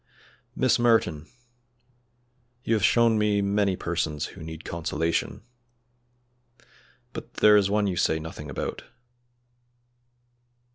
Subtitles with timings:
[0.55, 1.27] "Miss Merton,
[2.63, 5.43] you have shown me many persons who need consolation,
[7.13, 8.81] but there is one you say nothing about."